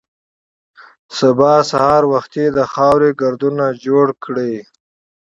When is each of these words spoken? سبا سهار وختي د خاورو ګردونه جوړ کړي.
سبا 1.17 1.53
سهار 1.69 2.03
وختي 2.13 2.45
د 2.57 2.59
خاورو 2.73 3.09
ګردونه 3.21 3.65
جوړ 3.85 4.07
کړي. 4.23 4.53